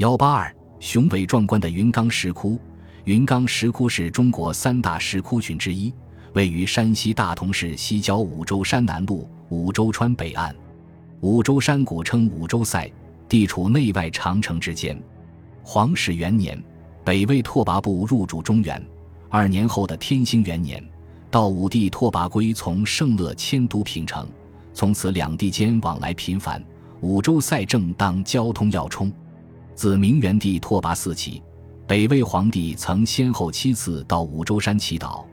[0.00, 2.58] 幺八二，雄伟壮观的云冈石窟。
[3.04, 5.92] 云冈石窟是中国三大石窟群之一，
[6.32, 10.56] 位于山西大同市西郊五洲山南麓五洲川北岸。
[11.20, 12.90] 五洲山古称五洲塞，
[13.28, 14.98] 地处内外长城之间。
[15.62, 16.58] 黄始元年，
[17.04, 18.82] 北魏拓跋部入主中原。
[19.28, 20.82] 二年后的天兴元年，
[21.30, 24.26] 道武帝拓跋圭从圣乐迁都平城，
[24.72, 26.64] 从此两地间往来频繁。
[27.02, 29.12] 五洲塞正当交通要冲。
[29.80, 31.42] 自明元帝拓跋嗣起。
[31.86, 35.24] 北魏皇帝曾先后七次到五洲山祈祷，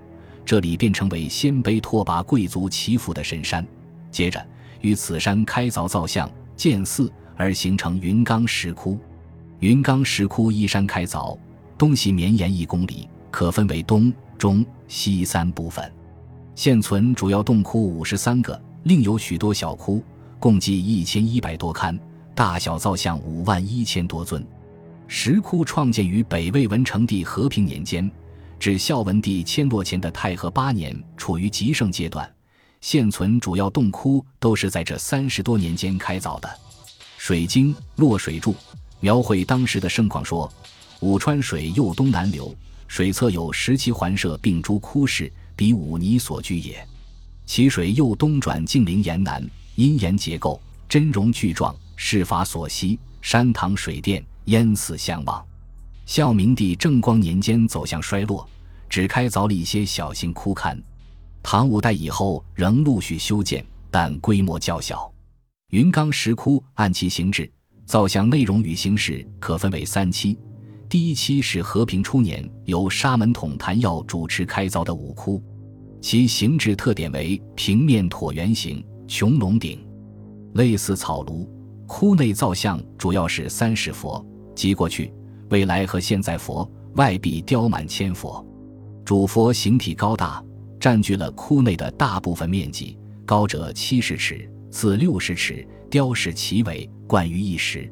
[0.46, 3.68] 这里便成为鲜卑拓跋贵族祈福的神山。
[4.10, 4.42] 接着，
[4.80, 8.98] 于此山开凿造像、建寺，而形成云冈石窟。
[9.60, 11.38] 云冈石窟依山开凿，
[11.78, 15.92] 东西绵延一公里，可分为东、中、西三部分。
[16.56, 20.02] 现存主要洞窟五十三个，另有许多小窟，
[20.40, 22.00] 共计一千一百多龛，
[22.38, 24.46] 大小造像五万一千多尊。
[25.08, 28.12] 石窟创建于北魏文成帝和平年间，
[28.60, 32.32] 至孝文帝迁落前的太和八年，处于极盛阶段。
[32.80, 36.48] 现存主要洞窟都是在这三十多年间开凿的。
[37.18, 38.54] 《水经·洛水注》
[39.00, 40.48] 描绘当时的盛况说
[41.02, 42.56] ：“武川水右东南流，
[42.88, 46.88] 水侧有十七环舍，并诸窟室，比武泥所居也。
[47.48, 55.46] 其水右东转径陵岩南，阴岩结构，真容巨壮，事法所吸，山塘水殿。”淹死相望，
[56.06, 58.48] 孝明帝正光年间走向衰落，
[58.88, 60.82] 只开凿了一些小型窟龛。
[61.44, 65.12] 唐五代以后仍陆续修建，但规模较小。
[65.72, 67.52] 云冈石窟按其形制、
[67.86, 70.40] 造像内容与形式可分为三期。
[70.88, 75.44] 第一期是和平初年由沙门统谭耀主持开凿的五窟，
[76.00, 79.86] 其形制特点为平面椭圆形、穹隆顶，
[80.54, 81.46] 类似草庐。
[81.88, 84.24] 窟内造像主要是三世佛。
[84.54, 85.14] 即过去、
[85.50, 88.46] 未来和现在佛外壁雕满千佛，
[89.06, 90.44] 主佛形体高大，
[90.80, 97.92] 占据了窟内的大部分面积，高者七十尺，次六十尺，雕饰奇伟，冠于一时。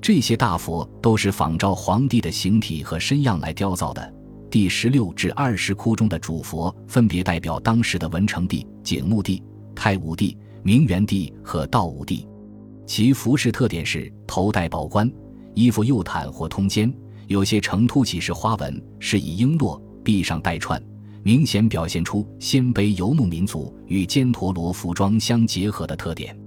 [0.00, 4.14] 这些大佛都是仿照皇帝的形体和身样来雕造的。
[4.48, 9.42] 第十六至二十窟中的主佛分别代表当时的文成帝、景穆帝、
[9.74, 12.28] 太武帝、明元帝和道武帝，
[12.86, 15.10] 其服饰特点是头戴宝冠。
[15.54, 16.92] 衣服右袒或通肩，
[17.28, 20.80] 有些呈凸起式花纹，是以璎珞，臂上带串，
[21.22, 26.38] 明显表现出鲜卑游牧民族与犍陀罗服装相结合的特点。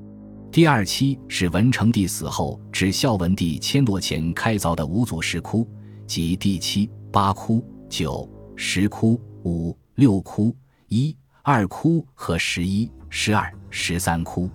[0.51, 5.67] 第二期是文成帝死后至孝文帝迁落前开凿的五组石窟，
[6.05, 10.55] 即第七、八窟、九、十窟、五、六窟、
[10.87, 14.47] 一、二窟和十一、十二、十三窟。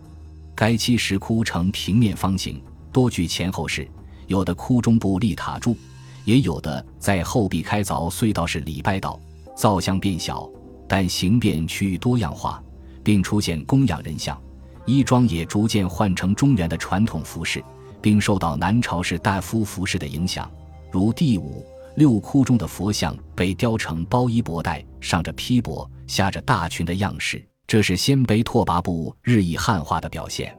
[0.54, 3.88] 该期石窟呈平面方形，多具前后室。
[4.26, 5.76] 有的窟中部立塔柱，
[6.25, 9.20] 也有的在后壁开凿隧道式礼拜道，
[9.54, 10.48] 造像变小，
[10.88, 12.62] 但形变趋于多样化，
[13.03, 14.41] 并出现供养人像，
[14.87, 17.62] 衣装也逐渐换成中原的传统服饰，
[18.00, 20.50] 并受到南朝士大夫服饰的影响。
[20.91, 21.66] 如第五、
[21.97, 30.56] 六窟中的佛像被雕成包衣薄带，上着披帛，下着大裙的样式，这是鲜卑拓跋部日益汉化的表现。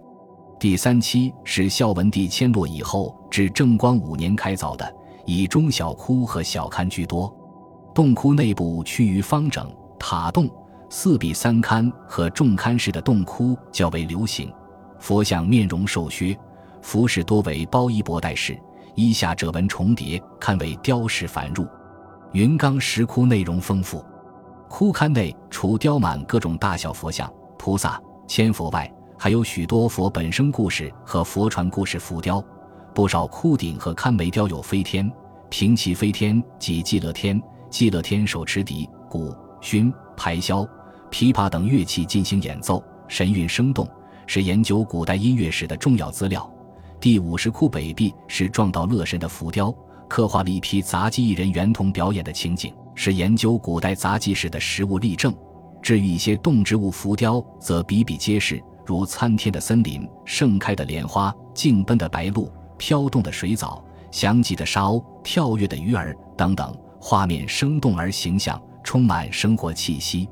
[0.60, 4.94] 第三期是孝文帝迁落以后至正光五年开凿的，
[5.26, 7.34] 以中小窟和小龛居多。
[7.94, 10.50] 洞窟内部趋于方整，塔洞、
[10.90, 14.52] 四壁三龛和重龛式的洞窟较为流行。
[15.00, 16.38] 佛像面容瘦削，
[16.82, 18.58] 服饰多为包衣博带式，
[18.96, 21.68] 衣下褶纹重叠，堪为雕饰繁缛。
[22.32, 24.04] 云冈石窟内容丰富，
[24.70, 32.44] 窟龛内除雕满各种大小佛像、菩萨、千佛外，还有许多佛本生故事和佛传故事浮雕，
[32.94, 35.12] 不少窟顶和龛楣雕有飞天、
[35.50, 37.42] 平齐飞天及寂乐天。
[37.72, 40.66] 寂乐天手持笛、鼓、埙、排箫、
[41.12, 43.86] 琵琶等乐器进行演奏，神韵生动，
[44.28, 46.50] 是研究古代音乐史的重要资料。
[47.02, 49.76] 第五十窟北壁是撞到乐神的浮雕，
[50.08, 55.36] 刻画了一批杂技艺人圆童表演的情景，是研究古代杂技时的实物例证。
[55.82, 58.60] 至于一些动植物浮雕，则比比皆是。
[58.88, 62.48] 如参天的森林、盛开的莲花、竞奔的白鹭、
[62.78, 66.72] 飘动的水藻、翔集的沙鸥、跳跃的鱼儿等等，
[67.02, 70.30] 画面生动而形象，充满生活气息。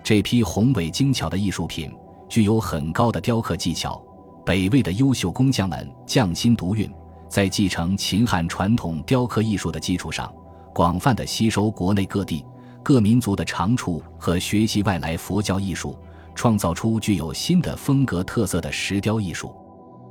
[0.00, 1.92] 这批宏伟精巧的艺术品
[2.28, 4.00] 具有很高的雕刻技巧。
[4.46, 6.88] 北魏的优秀工匠们匠心独运，
[7.28, 10.32] 在继承秦汉传统雕刻艺术的基础上，
[10.74, 12.44] 广泛的吸收国内各地
[12.82, 15.98] 各民族的长处和学习外来佛教艺术。
[16.34, 19.52] 创造出具有新的风格特色的石雕艺术。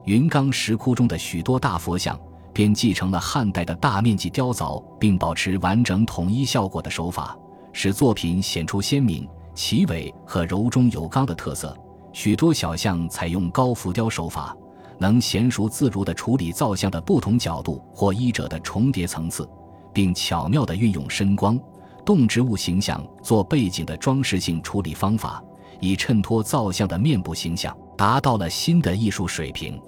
[0.03, 2.19] 云冈石窟中的许多大佛像，
[2.51, 7.33] 便继承了汉代的大面积雕凿并保持完整统一效果的手法，
[7.71, 9.25] 使作品显出鲜明、
[9.55, 11.73] 奇伟和柔中有刚的特色。
[12.11, 14.53] 许多小像采用高浮雕手法，
[14.97, 19.47] 能娴熟自如地处理造像的不同角度或衣褶的重叠层次，
[19.97, 21.59] 并巧妙地运用深光、
[22.05, 25.43] 动植物形象做背景的装饰性处理方法，
[25.79, 29.81] 以衬托造像的面部形象，达到了新的艺术水平。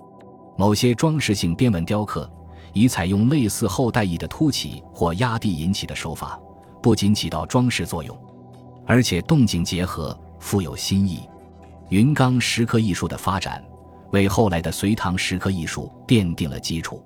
[0.57, 2.27] 某些装饰性边纹雕刻，
[2.73, 6.39] 以采用类似后代翼的凸起或压地引起的手法，
[6.81, 8.17] 不仅起到装饰作用，
[8.87, 11.19] 而且动静结合，富有新意。
[11.89, 13.63] 云冈石刻艺术的发展，
[14.11, 16.99] 为后来的隋唐石刻艺术奠定了基础。